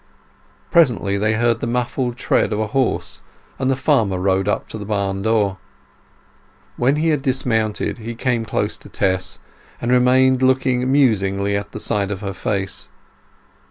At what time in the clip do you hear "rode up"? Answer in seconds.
4.17-4.67